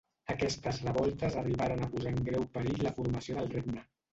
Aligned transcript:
Aquestes 0.35 0.79
revoltes 0.85 1.37
arribaren 1.43 1.83
a 1.83 1.91
posar 1.93 2.15
en 2.15 2.19
greu 2.31 2.49
perill 2.57 2.83
la 2.89 2.97
formació 2.99 3.41
del 3.41 3.55
regne. 3.57 3.89